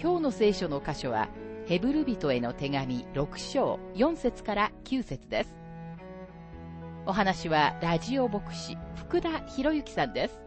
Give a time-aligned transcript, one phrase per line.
[0.00, 1.28] 今日の聖書の箇所は、
[1.66, 5.54] ヘブル人への手紙6章4節から9節です。
[7.06, 10.43] お話はラジオ牧師福田博之さんです。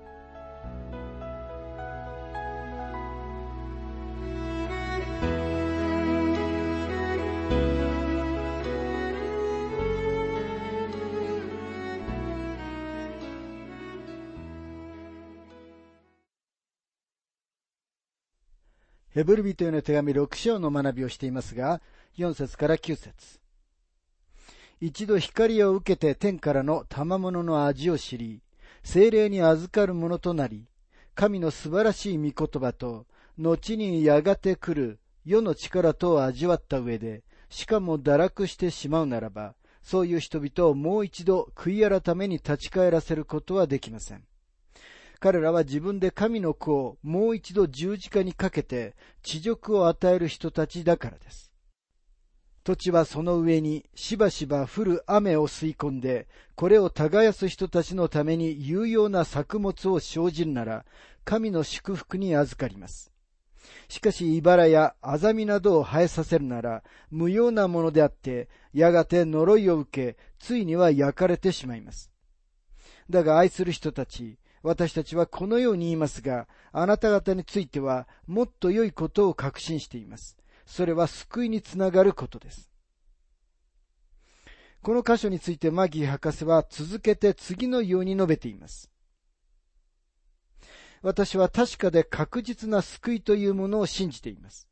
[19.18, 21.82] ヘブル人への手紙6章の学びをしていますが、
[22.20, 23.40] 4節から9節
[24.80, 28.44] 一度光を受けて天からの賜物の味を知り、
[28.84, 30.68] 精霊に預かるものとなり、
[31.16, 33.08] 神の素晴らしい御言葉と、
[33.40, 44.22] 後にやがて来る世の力とを味わった上で、しかも堕落してしまうならば、そういう人々をもう一度悔い改めに立ち返らせることはできません。
[45.20, 51.52] 彼らは自分で神の子をもう一度十字架にかけて地辱を与える人たちだからです。
[52.68, 60.86] 土地はその上にしばしば降る雨を吸い込んで、これを耕す人たちのために有用な作物を生じるなら、
[61.24, 63.14] 神の祝福に預かります。
[63.88, 72.12] しかし、茨やアザミなどを生えさせるなら、無用なものであって、やがて呪いを受け、ついには焼かれてしまいます。
[73.10, 80.38] だが愛する人たち、私たちはこのように言いますが、あなた方についてはもっと良いことを確信しています。
[80.66, 82.70] それは救いにつながることです。
[84.82, 88.92] この箇所についてマギー博士は続けて次のように述べています。
[91.02, 94.68] 私は確かで確実な救いというものを信じています。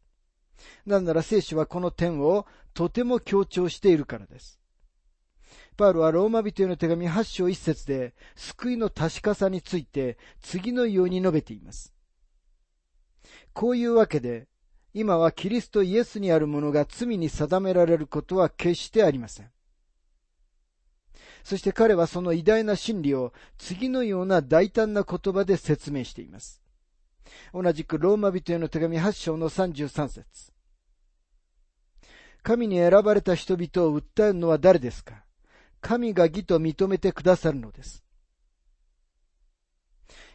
[0.86, 4.60] なぜなら聖書はこの点をとても強調しているからです。
[5.76, 11.94] パウロはローマ人への手紙8章1節で、救いの確かさについて次のように述べています。
[13.54, 14.48] こういうわけで、
[14.94, 19.52] 今はキリストイエスにあるものが罪に定められることは決してありません。
[21.44, 26.62] そして彼はその偉大な真理を次のような大胆な言葉で説明しています。
[27.54, 30.54] 同じくローマ人への手紙8章の33節
[32.42, 35.25] 神に選ばれた人々を訴えるのは誰ですか？
[35.86, 38.04] 神が義と認めてくださるのです。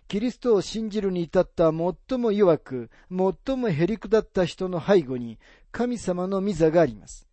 [0.06, 5.40] キリストを信じるに至った最も弱く、最もへりくだった人の背後に
[5.72, 7.26] 神様の御座があります。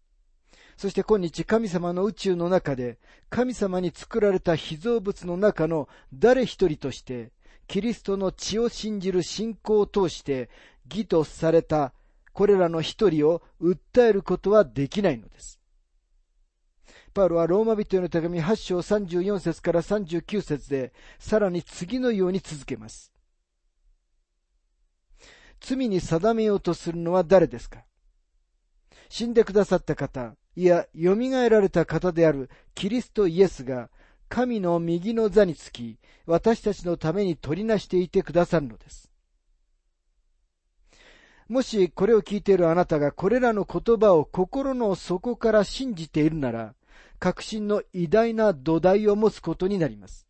[0.78, 2.98] そして今日神様の宇宙の中で、
[3.30, 7.30] 神様に作られた被造物の中の誰一人として、
[7.68, 10.50] キリストの血を信じる信仰を通して
[10.90, 11.94] 義とされた
[12.34, 15.60] これらの一人を訴えることはできないのです。
[17.18, 23.12] パウロはローマ人への手紙8章34節から39節で、さらに次のように続けます。
[25.60, 27.80] 罪に定めようとするのは誰ですか？
[29.10, 31.16] 死んでくださった方、いや、蘇
[31.50, 33.90] られた方であるキリストイエスが、
[34.30, 35.98] 神の右の座につき、
[36.28, 39.12] 私たちのために取りなしていてくださるのです。
[41.48, 46.76] もしこれを聞いているあなたがこれらの言葉を心の底から信じているなら、
[47.20, 50.28] 確信の偉大な土台を持つことになります。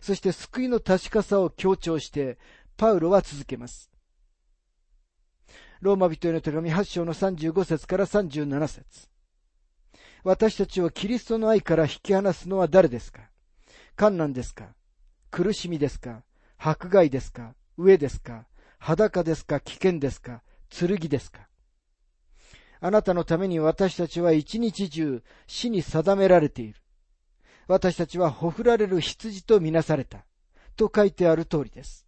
[0.00, 2.38] そして救いの確かさを強調して、
[2.76, 3.90] パウロは続けます。
[5.80, 9.08] ローマ人への手紙8章の35節から37節。
[10.22, 13.22] 私たちをキリストの愛から引き離すのは誰ですか？
[13.96, 14.74] 観難ですか？
[15.30, 16.22] 苦しみですか？
[16.56, 17.54] 迫害ですか？
[17.78, 18.46] 飢えですか？
[18.78, 19.60] 裸ですか？
[19.60, 20.42] 危険ですか？
[20.70, 21.46] 剣ですか？
[22.84, 26.74] あなたのために私たちは一日中死に定められている。
[27.66, 30.26] 私たちはほふられる羊とみなされた。
[30.76, 32.06] と書いてある通りです。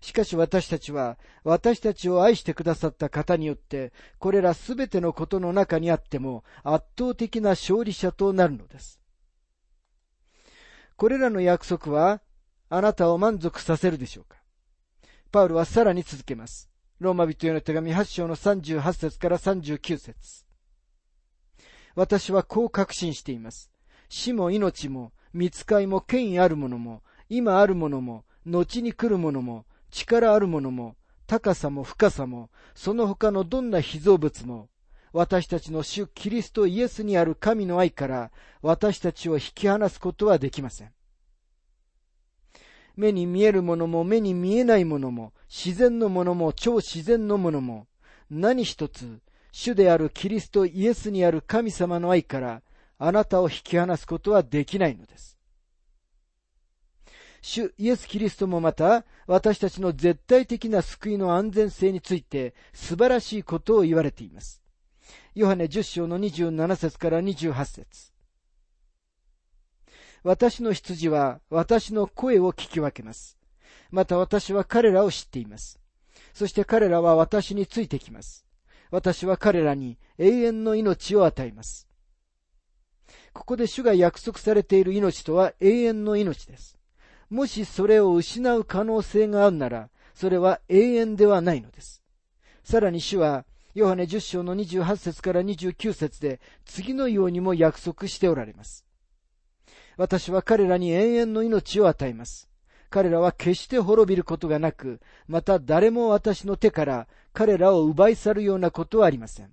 [0.00, 9.00] しかし私たちは、私たちを愛してくださった方によって、これらすべてのことの中にあっても圧倒的な勝利者となるのです。
[10.96, 12.20] これらの約束は、
[12.68, 14.38] あなたを満足させるでしょうか
[15.30, 16.71] パウロはさらに続けます。
[17.02, 20.44] ローマ人への手紙8章の38節から39節
[21.96, 23.72] 私はこう確信しています。
[24.08, 30.94] 死も命も、見つかいも権威あるものも、今あるものも、後に来るものも、力あるものも、
[31.26, 34.68] 高さも深さも、その他のどんな被造物も、
[35.12, 38.30] 私たちの主キリストイエスにある神の愛から
[38.62, 40.92] 私たちを引き離すことはできません。
[42.96, 47.86] 目に見えるものも目に見えないものも、自然のものも超自然のものも、
[48.30, 49.20] 何一つ、
[49.52, 52.62] 主であるキリストイエスにある神様の愛から、
[52.98, 55.38] あなたを引き離すことはできないのです。
[57.42, 64.62] 主イエス・キリストもまた、私たちの絶対的な救いの安全性について素晴らしいことを言われています。
[65.34, 68.11] ヨハネ10章の27節から28節
[70.24, 73.38] 私の羊は私の声を聞き分けます。
[73.90, 75.80] また私は彼らを知っています。
[76.32, 78.46] そして彼らは私についてきます。
[78.90, 81.88] 私は彼らに永遠の命を与えます。
[83.32, 86.78] ここで主が約束されている命とは永遠の命です。
[87.30, 92.02] もしそれを失う可能性があるなら、それは永遠ではないのです。
[92.62, 98.84] さらに主は、ヨハネ10章の28節から29節で次のようにも約束しておられます。
[99.96, 102.48] 私は彼らに永遠の命を与えます。
[102.90, 109.50] 彼らは決して滅びることがなく、また誰も私の手から彼らを奪い去るようなことはありません。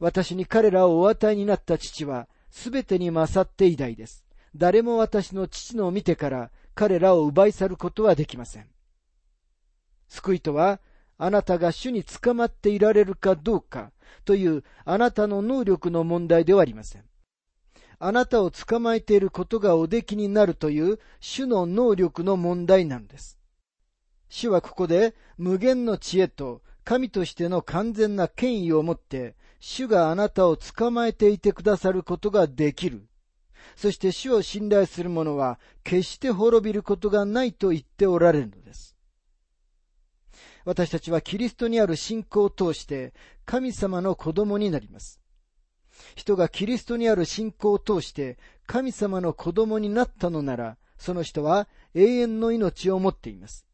[0.00, 4.24] 私に彼らをお与えになった父は、すべてに勝って偉大です。
[4.56, 8.66] 誰も私の父のを見てから彼らを奪い去ることはできません。
[10.08, 10.80] 救いとは、
[11.18, 13.92] あなたが主に捕まっていられるかどうか
[14.24, 17.04] というあなたの能力の問題ではありません。
[17.98, 23.38] あなたを捕まえていることがおできになるという主の能力の問題なのです。
[24.28, 33.06] 主はここで無限の知恵と神としての完全な権威を持って主があなたを捕まえていてくださることができる
[33.76, 38.96] そして主を信頼する者は決して滅びることがないと言っておられるのです。
[40.64, 43.12] 私たちはキリストにある信仰を通して
[43.44, 45.20] 神様の子供になります。
[46.14, 53.66] 人がキリストにある信仰を通して神様の子供になったのなら、その人は永遠の命を持っています。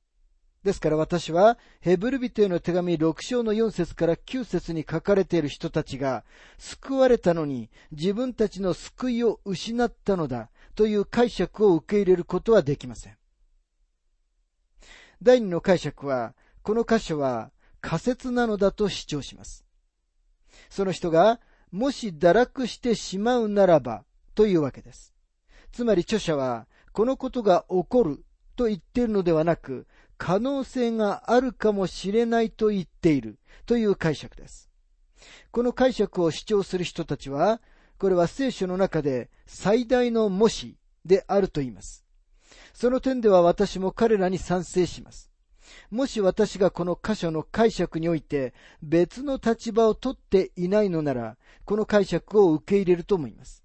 [0.63, 6.23] ですから私は、ヘブル人への手紙6章の4節から9節に書かれている人たちが、
[6.59, 13.17] 救われたのに自分たちの救いを失ったのだという解釈を受け入れることはできません。
[15.23, 19.65] 第二の解釈は、この箇所は仮説なのだと主張します。
[20.69, 21.41] その人が、
[21.73, 25.15] もし堕落してしまうならば、というわけです。
[25.73, 28.25] つまり著者は、このことが起こる
[28.57, 29.87] と言っているのではなく、
[30.19, 34.69] 可能性があるかもしれないと言っているという解釈です。
[35.51, 37.61] この解釈を主張する人たちは、
[37.99, 42.05] これは聖書の中で最大の模試であると言います。
[42.73, 45.30] その点では私も彼らに賛成します。
[45.91, 53.65] もし私がこの箇所の解釈において別の立場を取っていないのなら、この解釈を受け入れると思います。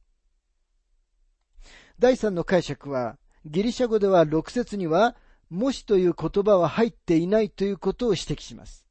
[1.99, 5.15] 第三の解釈は、ギリシャ語では6節には
[5.49, 8.85] もしという言葉は入っていないということを指摘します。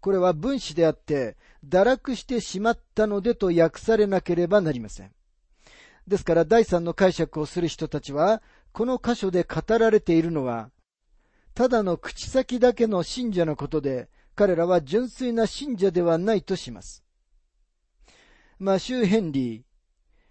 [0.00, 1.36] これは分子であって、
[1.66, 5.12] 堕落してしまったのでと訳されなければなりません。
[6.06, 10.70] ですから第三の解釈をする人たちは、この箇所で語られているのは、
[11.58, 17.02] ただの口先だけの信者のことで、彼らは純粋な信者ではないとします。
[18.60, 19.64] マシュー・ヘンリー、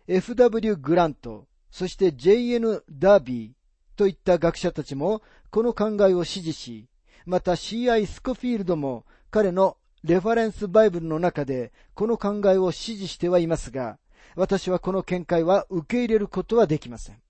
[0.07, 0.77] F.W.
[0.77, 2.81] グラント、そして J.N.
[2.89, 6.87] ダービー、といった学者たちもこの考えを支持し、
[7.25, 8.07] また C.I.
[8.07, 13.99] スコフィールドも彼のレファレンスバイブルの中でこの考えを支持してはいますが、
[14.37, 17.21] 私はこの見解は受け入れることはできません。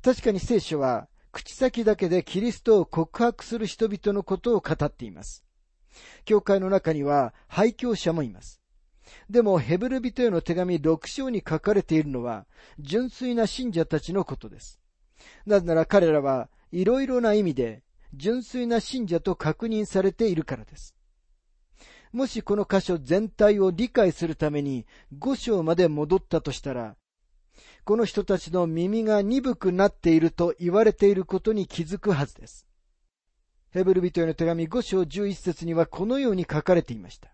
[0.00, 5.44] 確かに聖書は口先だけでキリストを告白する人々のことを語っています。
[6.24, 8.60] 教会の中には廃教者もいます。
[9.28, 12.46] でも、ヘブル人への手紙6章に書かれているのは、
[12.78, 14.78] 純粋な信者たちのことです。
[15.44, 17.82] なぜなら彼らはいろいろな意味で、
[18.14, 20.94] 純粋な信者と確認されているからです。
[22.12, 24.86] もしこの箇所全体を理解するために
[25.18, 26.96] 5章まで戻ったとしたら、
[27.84, 32.66] この人たちの耳が鈍くなっていると言われていることに気づくはずです。
[33.70, 37.32] ヘブル人への手紙5章11節にはこのように書かれていました。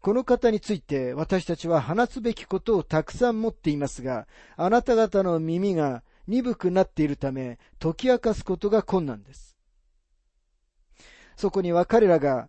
[0.00, 4.26] この方について私たちは話すべきことをたくさん持っていますが、
[4.56, 9.56] あなた方の耳が鈍くなっているため、解き明かすことが困難です。
[11.36, 12.48] そこには彼らが、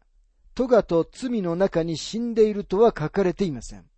[0.53, 3.90] トガと罪の中に死んでいるとは書かれていません。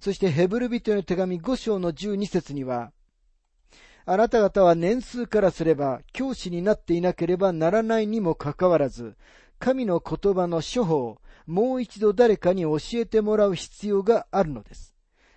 [0.00, 2.92] そしてヘブル人の手紙5章の12節には、
[4.06, 9.16] あなた方は年数からすれば教師になっていなければならないにもかかわらず、
[9.58, 14.94] 神の言葉の処方をもう一度誰かに教えてもらう必要があるのです。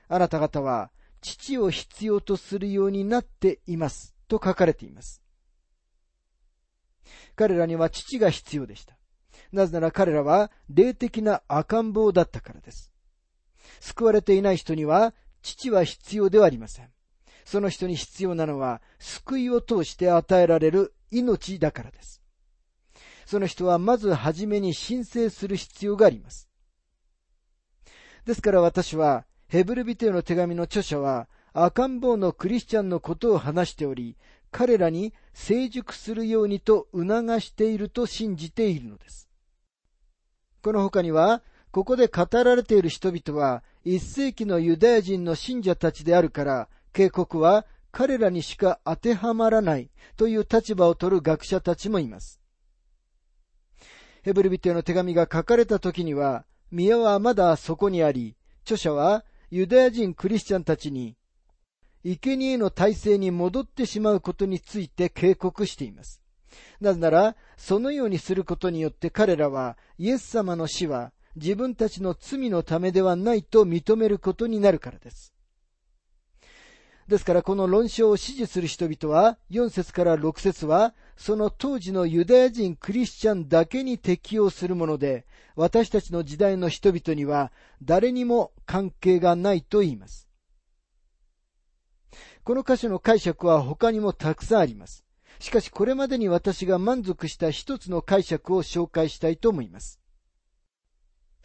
[0.09, 4.15] あなた方は父を必要とするようになっています。
[4.27, 5.21] と書かれています。
[7.35, 8.97] 彼らには父が必要でした。
[9.51, 12.91] なぜなら彼らは霊的な赤ん坊だったからです。
[13.79, 16.89] 救われていない人には父は必要ではありません。
[17.45, 22.21] その人に必要なのは救いを通して与えられる命だからです。
[23.25, 26.49] その人はまずはじめに申請する必要があります。
[28.25, 34.17] ですから私はヘブルビテの手紙の著者は赤ん坊のクリスチャンのことを話しており、
[34.51, 39.29] 彼らに成熟するようにと促していると信じているのです。
[40.61, 41.41] この他には、
[41.77, 52.41] ここで語られている人々は、一世紀のユダヤ人の信者たちであるから、警告は彼らにしか当てはまらないという立場を取る学者たちもいます。
[54.23, 61.15] ヘブルビテの手紙が書かれた時には、宮はまだそこにあり、著者はユダヤ人クリスチャンたちに、
[62.03, 66.23] 生贄の体制に戻ってしまうことについて警告しています。
[66.81, 75.33] なぜなら、そのようにすることによって彼らは、イエス様の死は自分たちの罪のためではないと認めることになるからです。
[77.07, 85.25] ですからこの論証を支持する人々は、4節から6節は、その当時のユダヤ人クリスチャンだけに適用するもので、
[85.55, 87.51] 私たちの時代の人々には
[87.81, 90.27] 誰にも関係がないと言います。
[92.43, 95.05] この箇所の解釈は他にもたくさんあります。
[95.39, 99.99] しかしこれまでに私が満足した一つの解釈を紹介したいと思います。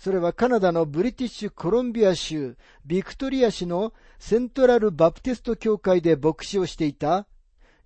[0.02, 7.28] それはカナダのブリティッシュコロンビア州ビクトリア市のセントラルバプテスト教会で牧師をしていた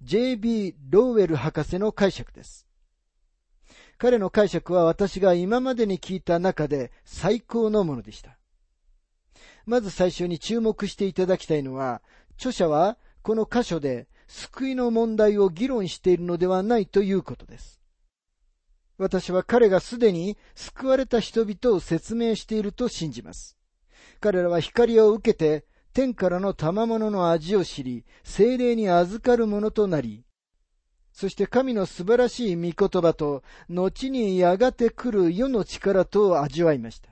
[0.01, 0.77] J.B.
[0.89, 2.67] ローウェル博士の解釈です。
[3.99, 8.39] 彼の解釈は私が今までに聞いた中で最高のものでした。
[9.67, 12.01] まず最初に注目していただきたいのは、
[12.39, 17.79] 著者はこの箇所で救いの問題を議論しているのではないということです。
[18.99, 23.57] 私は彼がすでに救われた人々を説明していると信じます。
[24.21, 30.25] 彼らは光を受けて天からの賜物の味を知り、精霊に預かるものとなり、
[31.17, 37.09] そして神の素晴らしい御言葉と、後にやがて来る世の力とを味わいました。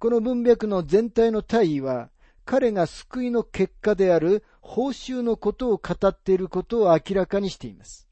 [0.00, 2.10] この文脈の全体の大意は、
[2.44, 8.05] 彼が救いの結果である報酬のことを語っていることを明らかにしています。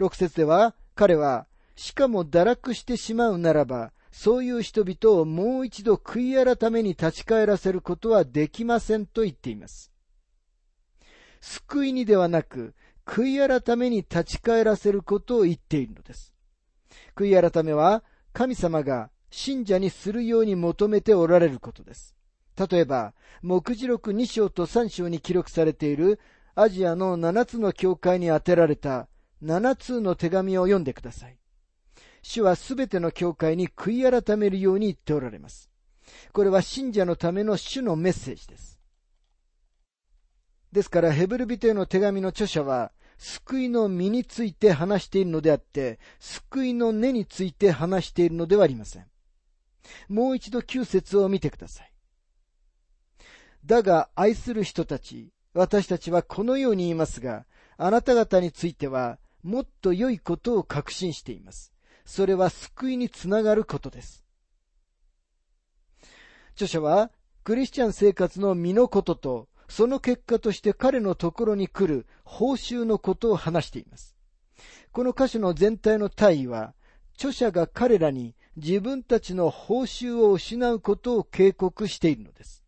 [0.00, 9.92] 6節では、彼は、しかも堕落してしまうならば、そういう人々をもう一度悔い改めに立ち返らせることはできませんと言っています。
[11.40, 12.74] 救いにではなく、
[13.06, 16.34] 悔い改めに立ち返らせることを言っているのです。
[17.16, 18.02] 悔い改めは、
[18.32, 22.14] 神様が信者にするように求めておられることです。
[22.70, 26.18] 例えば、目次録2章と3章に記録されている
[26.54, 29.08] アジアの7つの教会に宛てられた
[29.42, 31.38] 7通の手紙を読んでください。
[32.22, 35.70] 主はすべての教会に悔い改めるように言っておられます。
[36.32, 38.78] これは信者のための主のメッセージです。
[40.72, 49.06] ですからヘブルビテの手紙の著者は、救いの実について話しているのであって、救いの根について話しているのではありません。
[50.08, 51.92] もう一度旧節を見てください。
[53.64, 59.18] だが愛する人たち、私たちはこのように言いますが、あなた方については
[59.48, 61.72] もっと良いことを確信しています。
[62.04, 64.22] それは救いにつながることです。
[66.52, 67.10] 著者は、
[67.44, 74.18] クリスチャン生活の身のことと、その結果として彼のところに来る報酬のことを話しています。
[74.92, 76.74] この歌詞の全体の大意は、
[77.14, 82.62] 著者が彼らに自分たちの報酬を失うことを警告しているのです。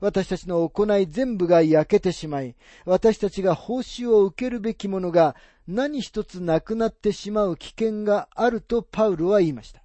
[0.00, 9.82] 私たちの行い全部が焼けてしまい、私たちが報酬を受けるべきものが何一つなくなってしまう危険があるとパウロは言いました。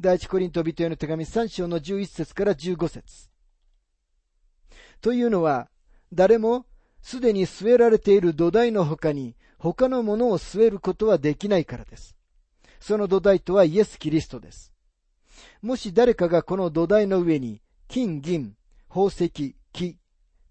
[0.00, 3.30] 第一コリント人への手紙3章の11節から15節
[5.00, 5.68] というのは、
[6.12, 6.66] 誰も
[7.02, 12.16] すでに据えられている土台の他に他のものを据えることはできないからです。
[12.80, 14.72] その土台とはイエス・キリストです。
[15.60, 18.56] もし誰かがこの土台の上に金、銀、
[18.96, 19.98] 宝石、木、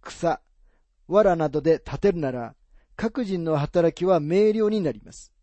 [0.03, 0.39] 草、
[1.07, 2.53] 藁などで建てるなら、
[2.95, 5.33] 各人の働きは明瞭になります。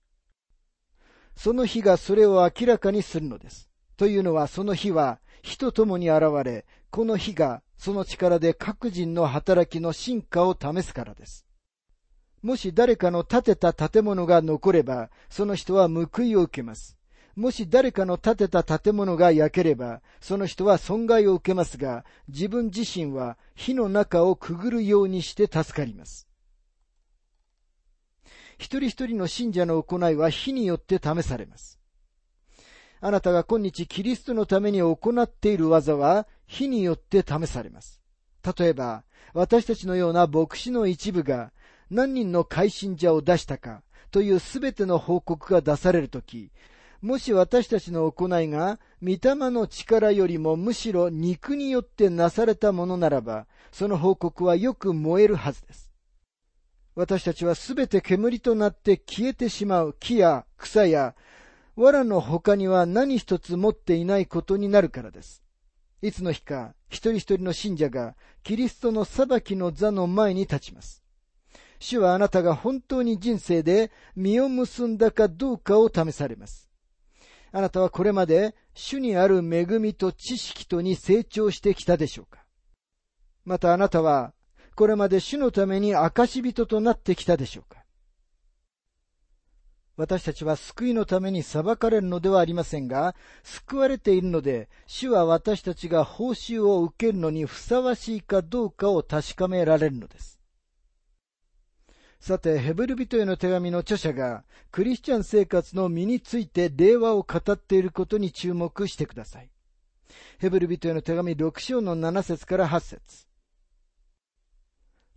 [1.34, 3.68] その日がそれを明らかにするのです。
[3.96, 11.44] というのはその日は火と共に現れ、この火がその力で各人の働きの進化を試すからです。
[12.40, 16.96] もし誰かの建てた建物が残れば、その人は報いを受けます。
[17.34, 26.28] もし誰かの建てた建物が焼ければ、その人は損害を受けますが、自分自身は火の中をくぐるようにして助かります。
[28.58, 31.80] 一人一人の信者の行いは火によって試されます。
[33.00, 38.00] あなたが今日キリストのために行っている技は火によって試されます。
[38.56, 41.52] 例えば、私たちのような牧師の一部が
[41.90, 46.50] 何人の改信者を出したかというすべての報告が出されるとき、
[47.02, 55.90] もし私たちの行いが、御霊の力よりもむしろ肉によってなされたものならば、その報告はよく燃えるはずです。
[56.94, 61.16] 私たちはすべて煙となって消えてしまう木や草や
[61.74, 65.42] 藁の他には何一つ持っていないことになるからです。
[66.02, 71.02] いつの日か一人一人の信者がキリストの裁きの座の前に立ちます。
[71.80, 76.71] 主はあなたが本当に人生で実を結んだかどうかを試されます。
[77.52, 82.42] あなたはこれまで主にある恵みと知識とに成長してきたでしょうか？
[83.44, 84.32] またあなたは
[84.74, 87.84] これまで主のために証人となってきたでしょうか？
[89.98, 100.40] 私たちは救いのために裁かれるのではありませんが、救われているので、主は私たちが報酬を受けるのにふさわしいかどうかを確かめられるのです。
[102.22, 109.50] さて、ヘブル人への手紙の著者が、クリスチャン生活の身について令和を語っていることに注目してください。
[110.38, 113.26] ヘブル人への手紙6章の7節から8節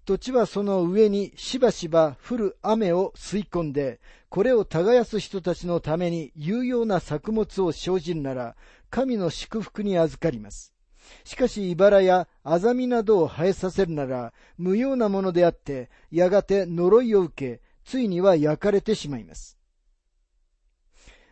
[0.05, 8.55] 土地はその上にしばしば降る雨を吸い込んで、これを耕す人たちのために有用な作物を生じるなら、
[8.89, 10.74] 神の祝福に預かります。
[11.23, 19.57] しかし、茨やアザミなどを生えさせるなら、無用なものであって、やがて呪いを受け、ついには焼かれてしまいます。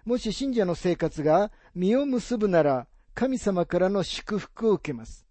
[0.06, 5.26] もし信者の生活が実を結ぶなら、神様からの祝福を受けます。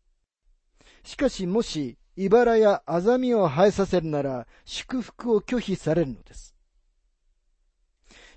[1.04, 6.54] しかし、もし茨やアザミを生えさせるなら祝福を拒否されるのです。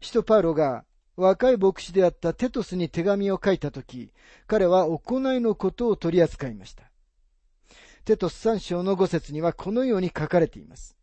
[0.01, 0.85] 使徒パウロが
[1.17, 4.11] 若い牧師であったテトスに手紙を書いたとき、
[4.47, 6.83] 彼は行いのことを取り扱いました。
[8.03, 10.95] テトス三章の五節にはこのように書かれています。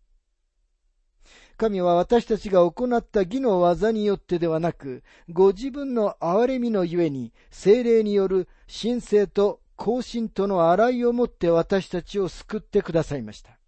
[1.57, 13.59] 神は私たちが行った義の技によってではなく、ご自分の憐れみのゆえに、精霊による神聖と行進との洗いをもって私たちを救ってくださいました。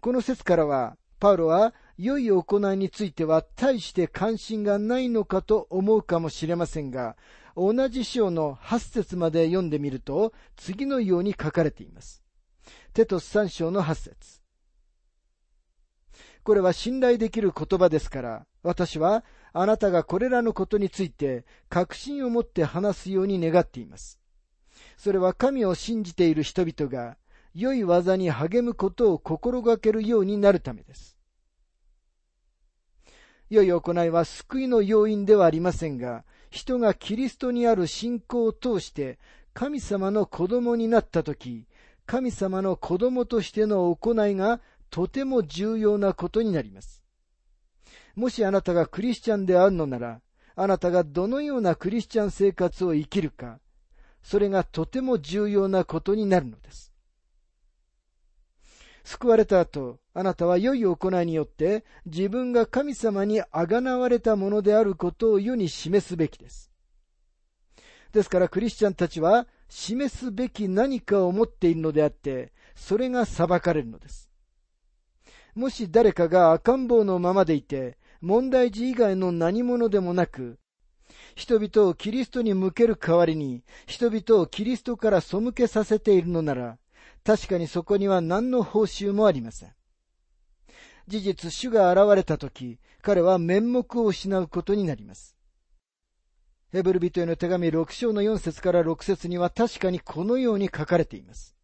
[0.00, 7.16] この説からは、パウロは良い行いについては大して関心がないのかと思うかもしれませんが、
[7.56, 12.24] 同じ章の8節まで読んでみると、次のように書かれています。
[12.92, 14.40] テトス3章の8節
[16.42, 24.18] これは信頼できる言葉ですから、私はあなたがこれらのことについて確信を持って話すように願っています。
[24.96, 27.16] それは神を信じている人々が
[27.54, 31.13] 良い技に励むことを心がけるようになるためです。
[33.54, 39.18] 良い行いは救いの要因ではありませんが、人がキリストにある信仰を通して
[39.54, 41.66] 神様の子供になったとき、
[42.06, 47.02] 神様の子供としての行いがとても重要なことになります。
[48.14, 50.20] もしあなたがクリスチャンであるのなら、
[50.56, 53.58] あなたがどのようなクリスチャン生活を生きるか、
[54.22, 56.92] それがとても重要なことになるのです。
[59.04, 66.70] 救われた後、あなたは良い行いによって自分が神様にあがなわれたものであることを世に示すべきです。
[68.12, 74.30] ですからクリスチャンたちは示すべき何かを持っているのであって、それが裁かれるのです。
[75.56, 80.58] もし誰かが赤ん坊のままでいて、問題児以外の何者でもなく、
[81.34, 86.78] 人々をキリストに向ける代わりに、人々をキリストから背けさせているのなら、
[87.24, 89.74] 確かにそこには何の報酬もありません。
[91.06, 95.36] 事実、主が現れたとき、彼は面目を失うことになります。
[96.72, 101.54] ヘブル人への手紙6章の4節から6節には確かにこのように書かれています。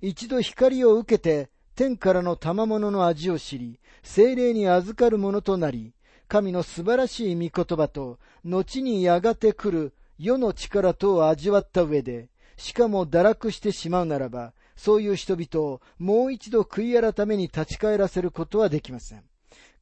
[0.00, 5.94] 一度光を受けて天からの賜物の味を知り、精霊に預かるものとなり、
[6.28, 12.28] 神の素晴らしい御言葉と、後にやがて来る世の力とを味わった上で、
[12.58, 19.22] しかも堕落してしまうならば、そういう人々をもう一度悔い改めに立ち返らせることはできません。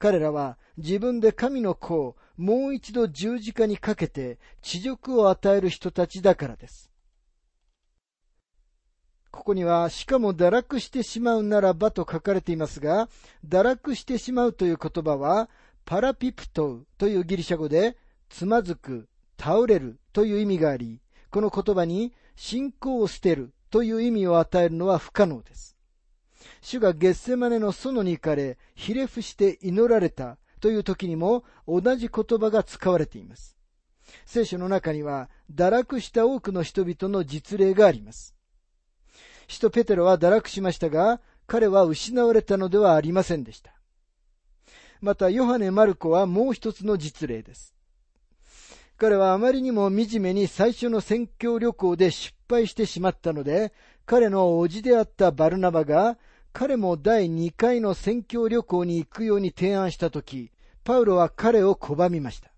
[0.00, 6.90] 彼らは自分で神の子をもう一度十字架にかけて地獄を与える人たちだからです。
[9.30, 13.08] ここには、しかも堕落してしまうならばと書かれていますが、
[13.46, 15.48] 堕落してしまうという言葉は、
[15.84, 17.96] パラピプトウというギリシャ語で、
[18.30, 19.06] つまずく、
[19.38, 25.76] 倒れるという意味があり、この言葉に信仰を捨てるという意味を与えるのは不可能です。
[26.60, 33.56] 主がゲッセマネの園に行かれ、ひれ伏して祈られたという時にも同じ言葉が使われています。
[34.26, 38.34] 聖書の中には堕落した多くの人々の実例があります。
[39.48, 43.72] 使徒ペテロは堕落しましたが、彼は失われたのではありませんでした。
[45.00, 47.77] また、ヨハネ・マルコはもう一つの実例です。
[48.98, 53.72] 彼はあまりにも惨めに最初の宣教旅行で失敗してしまったので、
[54.06, 56.18] 彼の叔父であったバルナバが、
[56.52, 60.50] 彼も第2回の宣教旅行に行くように提案したとき、
[60.82, 62.50] パウロは彼を拒みました。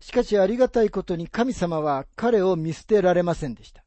[0.00, 3.84] しかしありがたいことに神様は彼を見捨てられませんでした。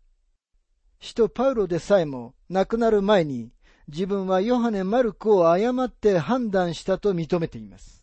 [1.00, 3.52] 使徒パウロでさえも亡くなる前に
[3.88, 8.03] 自分はヨハネ・マルコを誤って判断したと認めています。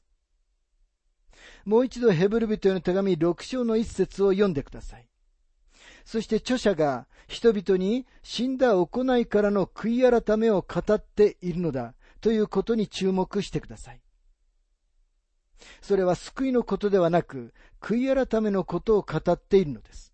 [1.64, 5.06] もう一度ヘブル人への手紙6章の一節を読んでください。
[6.04, 14.00] そして著者が人々に死んだ行いからの悔い改めを語っているのだということに注目してください。
[15.80, 20.12] それは救いのことではなく、悔い改めのことを語っているのです。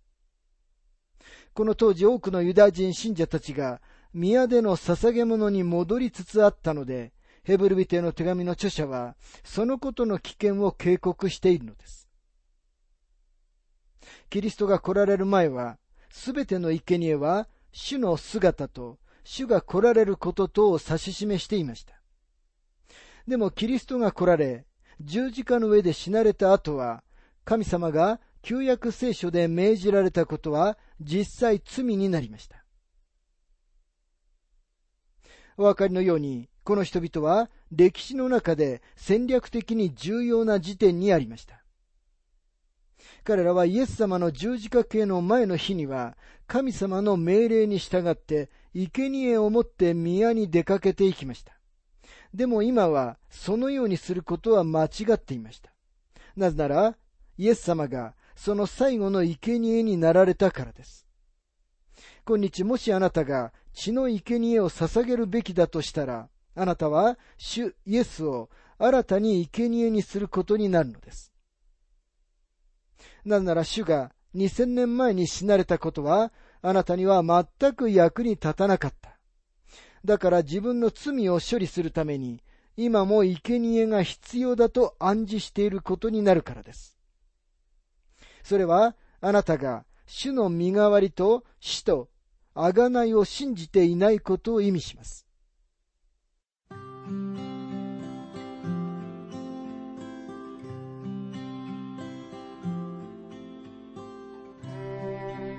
[1.54, 3.80] この当時多くのユダヤ人信者たちが
[4.12, 7.12] 宮での捧げ物に戻りつつあったので、
[7.46, 12.08] ヘブルビテの手紙の著者は、そのことの危険を警告しているのです。
[14.28, 15.78] キリストが来られる前は、
[16.10, 21.94] すべての生贄は、主の姿と、主が来られることとを指し示していました。
[23.28, 24.66] でもキリストが来られ、
[25.00, 27.04] 十字架の上で死なれた後は、
[27.44, 32.64] 神様が旧約聖書で命じられたことは実際罪になりました。
[35.56, 41.62] お分かりのように、この人々は歴史の中で戦略的に重要な時点にありました。
[43.22, 46.16] 彼らはイエス様の十字架系の前の日には、
[46.48, 51.56] 神様の命令に従って、生贄を持って宮に出かけていきました。
[52.34, 55.70] でも今は、そのようにすることは間違っていました。
[56.34, 56.96] なぜなら、
[57.38, 61.06] イエス様がその最後の生贄になられたからです。
[62.26, 71.32] 今日もしあなたが血の生贄を捧げるべきだとしたら、あなたは主イエスを新たに生贄にすることになるのです。
[73.24, 79.18] なぜなら主が2000年前に死なれたことは、あなたには全く役に立たなかった。
[80.04, 82.42] だから自分の罪を処理するために、
[82.76, 86.98] 今も生贄が必要だと暗示していることになるからです。
[88.44, 92.08] それは、あなたが主の身代わりと死と
[92.54, 95.25] 贖いを信じていないことを意味します。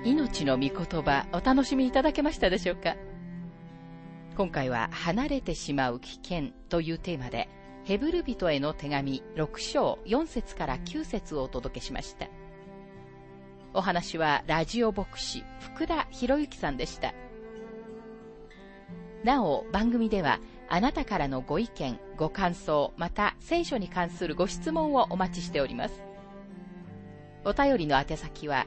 [0.08, 2.96] 命の御言葉お楽しみいただけましたでしょうか？
[4.38, 7.46] 今回は離れてしまう危険というテーマで
[7.84, 12.26] ヘブル人への手紙6章4節から9節をお届けしました。
[13.74, 17.12] お話はラジオ牧師福田博之さんでした。
[19.24, 20.40] なお、番組では
[20.70, 26.02] あなたからのご意見、ご感想、また聖書に関するご質問をお待ちしております。
[27.44, 28.66] お便りの宛先は、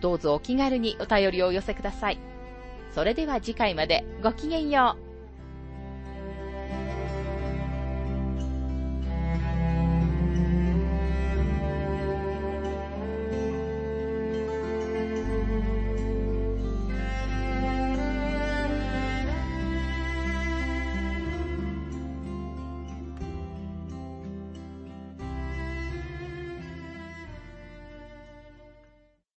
[0.00, 2.18] どうぞお気軽にお便りをお寄せください。
[2.94, 5.07] それでは次回までごきげんよう。